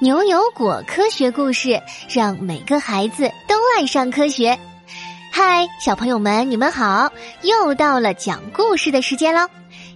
[0.00, 4.56] 牛油果科学故事，让每个孩子都爱上科学。
[5.32, 7.10] 嗨，小朋友们，你们好！
[7.42, 9.48] 又到了讲故事的时间喽。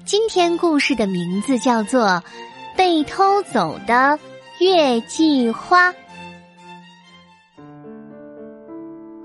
[0.05, 2.03] 今天故事的名字叫做
[2.77, 4.19] 《被偷走的
[4.59, 5.93] 月季花》。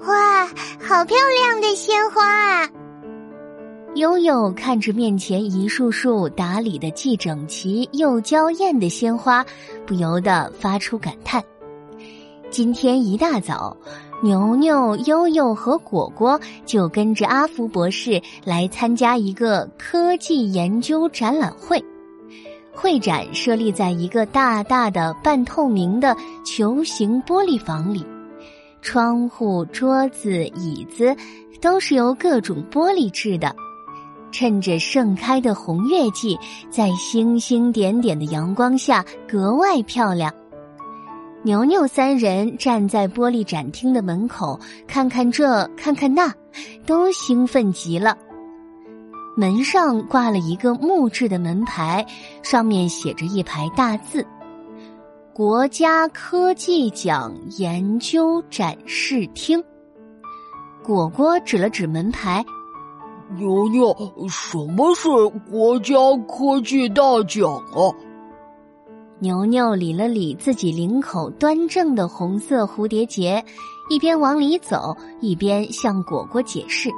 [0.06, 0.46] 哇，
[0.80, 2.70] 好漂亮的鲜花啊！
[3.98, 9.44] 悠悠看着面前一束束打理的既整齐又娇艳的鲜花，
[9.88, 11.44] 不由得发出感叹。
[12.52, 13.76] 今天一大早，
[14.22, 21.84] 牛牛、悠悠和果果就跟着阿福博士来参加一个科技研究展览会。
[22.72, 28.06] 会展设立在一个大大的半透明的球形玻璃房里，
[28.80, 31.16] 窗户、桌子、椅子
[31.60, 33.56] 都是由各种玻璃制的。
[34.32, 36.38] 趁着盛开的红月季，
[36.70, 40.34] 在星星点点的阳光下格外漂亮。
[41.44, 46.34] 牛牛三人站在玻璃展厅的门口，看看这，看看那，
[46.86, 48.18] 都兴奋极了。
[49.38, 52.06] 门上挂了一个木质的门牌，
[52.44, 54.26] 上面写着一排大字
[55.32, 59.64] ：“国家科技奖研究展示厅。”
[60.84, 62.44] 果果指了指门牌。
[63.36, 63.96] 牛牛，
[64.30, 65.10] 什么是
[65.52, 65.94] 国家
[66.28, 67.92] 科技大奖啊？
[69.20, 73.44] 牛牛理了理自己领口端正的红色蝴蝶结，
[73.90, 76.90] 一边往里走，一边向果果解释。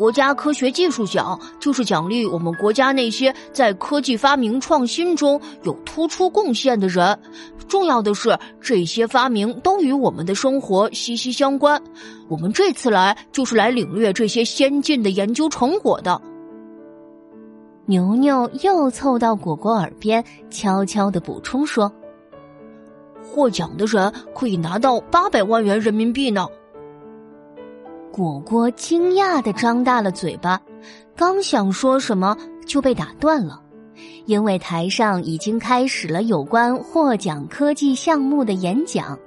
[0.00, 7.18] 国家科学技术奖就是奖励我们国家那些在科技发明创新中有突出贡献的人。
[7.68, 11.78] 重要的是，这些发明都与我们的生活息息相关。
[12.28, 16.18] 我们这次来就是来领略这些先进的研究成果的。
[17.84, 21.92] 牛牛又凑到果果耳边，悄悄的补充说
[23.22, 26.46] ：“获奖的人可以拿到八百万元人民币呢。”
[28.12, 30.60] 果果惊讶的张大了嘴巴，
[31.16, 32.36] 刚想说什么
[32.66, 33.60] 就被打断了，
[34.26, 39.18] 因为台上已经开始了有关获奖科技项目的演讲。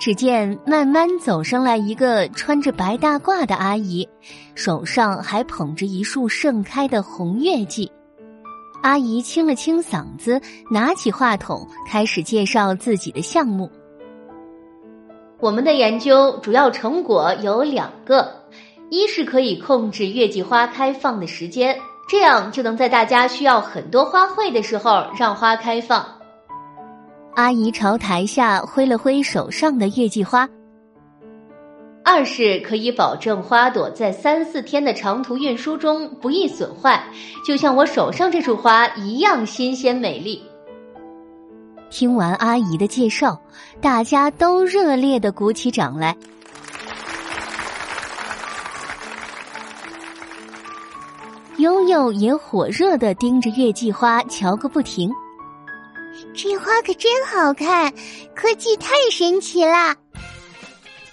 [0.00, 4.06] 只见慢慢走上来一个穿着白大褂的阿姨，
[4.54, 7.90] 手上还捧着一束盛开的红月季。
[8.82, 13.70] 阿姨清了清嗓子，拿起话筒开始介绍自己的项目。
[15.40, 18.30] 我们的研究主要成果有两个：
[18.90, 21.76] 一是可以控制月季花开放的时间，
[22.08, 26.06] 这样就能在大家需要很多花卉的时候让花开放。
[27.34, 30.48] 阿姨朝台下挥了挥手上的月季花。
[32.04, 37.02] 二是可以保证花朵在三四天的长途运输中不易损坏，
[37.46, 40.42] 就像我手上这束花一样新鲜美丽。
[41.94, 43.40] 听完阿姨的介绍，
[43.80, 46.16] 大家都热烈的鼓起掌来。
[51.58, 55.08] 悠悠也火热的盯着月季花瞧个不停。
[56.34, 57.94] 这花可真好看，
[58.34, 59.94] 科技太神奇了！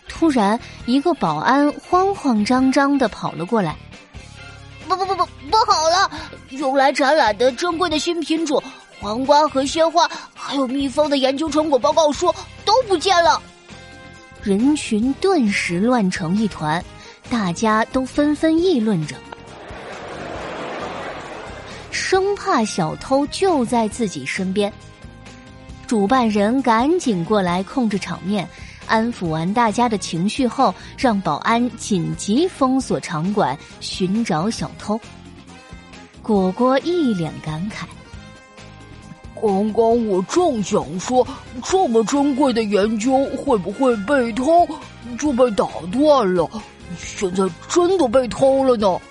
[0.09, 3.78] 突然，一个保安慌慌张张的跑了过来。
[4.90, 6.09] 不不不不，不好了！
[6.50, 8.62] 用来展览的珍贵的新品种。
[9.00, 10.08] 黄瓜和鲜花，
[10.51, 12.29] 还有蜜蜂的研究成果报告书
[12.66, 13.41] 都不见了。
[14.44, 16.84] 人群顿时乱成一团，
[17.29, 19.16] 大家都纷纷议论着，
[21.90, 24.69] 生怕小偷就在自己身边。
[25.88, 28.45] 主办人赶紧过来控制场面，
[28.88, 35.00] 安抚完大家的情绪后，让保安紧急封锁场馆，寻找小偷。
[36.22, 37.85] 果果一脸感慨。
[39.41, 41.28] 刚刚我正想说，
[41.63, 44.68] 这么珍贵的研究会不会被偷，
[45.18, 46.47] 就被打断了。
[46.97, 49.02] 现在真的被偷了呢！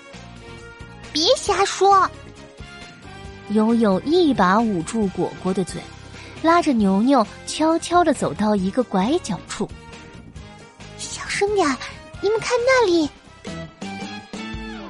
[1.13, 2.09] 别瞎说！
[3.49, 5.81] 悠悠一把捂住果果的嘴，
[6.43, 9.69] 拉着牛牛悄悄的走到一个拐角处。
[10.97, 11.67] 小声点
[12.21, 13.11] 你们看那里！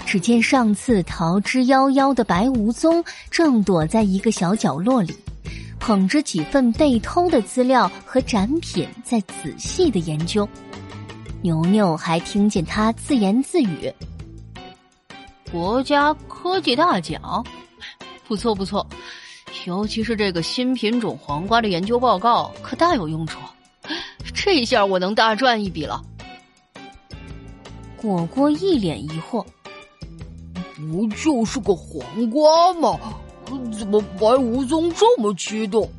[0.05, 5.17] 只见上次逃之夭夭的白无踪正躲在一个小角落里。
[5.81, 10.49] 捧着几份被偷的资料和展品，在仔细的研究。
[11.43, 13.93] 牛牛还听见他自言自语
[15.51, 17.45] ：“国家科技大奖，
[18.29, 18.87] 不错不错，
[19.65, 23.41] 尤其是这个新品种黄瓜的研究报告，可大有用处。
[24.35, 26.05] 这下我能大赚一笔了。”
[27.97, 29.45] 果果一脸疑惑
[30.77, 32.99] ：“不就是个黄瓜吗？”
[33.77, 35.91] 怎么白无宗这么激动？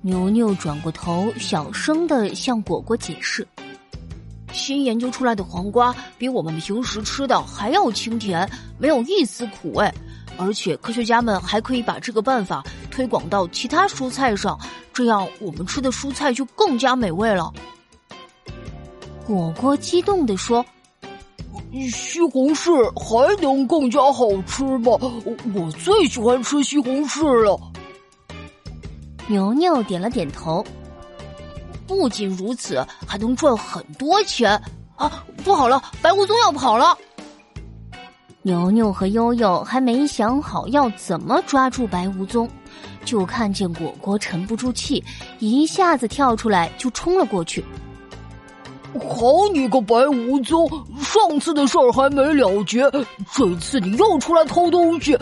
[0.00, 3.46] 牛牛转过头，小声的向果果解释
[4.52, 8.48] ：“新研究出来的黄瓜比我们平时吃的还要清甜，
[8.78, 9.92] 没有一丝苦味。
[10.38, 14.56] 而且科学家们还可以把这个办法推广到其他蔬菜上，
[14.92, 17.52] 这样我们吃的蔬菜就更加美味了。”
[19.26, 20.64] 果果激动地说
[21.90, 24.92] ：“西红柿还能更加好吃吗？
[25.54, 27.58] 我最喜欢吃西红柿了。”
[29.28, 30.64] 牛牛点了点头。
[31.86, 34.60] 不仅如此，还能赚很多钱
[34.96, 35.24] 啊！
[35.44, 36.96] 不好了，白胡宗要跑了。
[38.42, 42.48] 牛牛和悠悠还没想好要怎么抓住白无宗，
[43.04, 45.02] 就看见果果沉不住气，
[45.38, 47.64] 一下子跳出来就冲了过去。
[48.94, 50.68] 好你个白无宗！
[51.00, 52.80] 上次的事儿还没了结，
[53.32, 55.16] 这次你又出来偷东西，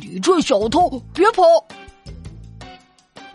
[0.00, 1.42] 你这小偷，别跑！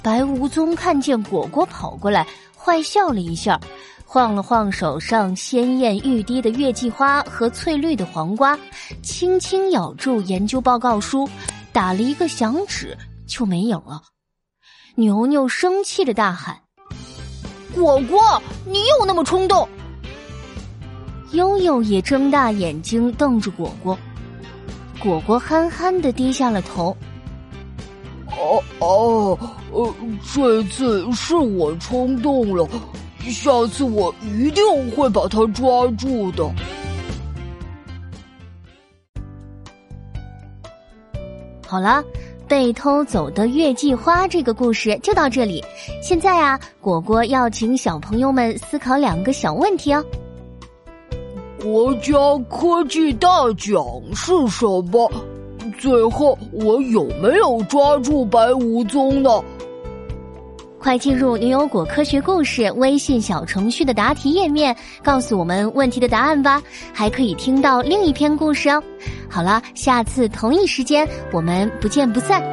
[0.02, 2.26] 白无宗看见果果跑过来，
[2.58, 3.60] 坏笑了一下，
[4.06, 8.58] 晃了晃手上鲜艳欲滴的月季花和翠绿的黄瓜，
[9.04, 11.30] 轻轻咬住研究报告书，
[11.72, 12.98] 打了一个响指，
[13.28, 14.02] 就没影了。
[14.96, 16.58] 牛牛生气的大喊。
[17.74, 19.68] 果果，你又那么冲动！
[21.36, 23.98] 悠悠也睁大眼睛瞪着果果，
[25.00, 26.96] 果果憨憨的低下了头。
[28.28, 29.40] 哦哦，
[29.72, 29.94] 呃，
[30.34, 32.68] 这次是我冲动了，
[33.20, 36.50] 下次我一定会把它抓住的。
[41.68, 42.04] 好了。
[42.48, 45.64] 被偷走的月季花这个故事就到这里。
[46.00, 50.06] 现在啊，果果要请小朋友们思考两个小问题哦。
[51.66, 52.14] 国家
[52.48, 53.28] 科技大
[53.58, 53.84] 奖
[54.14, 55.12] 是什么？
[55.80, 59.44] 最后我有没有抓住白无踪呢？
[60.78, 66.62] 快进入牛油果科学故事微信小程序的答题页面，告诉我们问题的答案吧！
[66.94, 68.84] 还可以听到另一篇故事哦。
[69.28, 72.44] 好了，下次同一时间我们不见不散。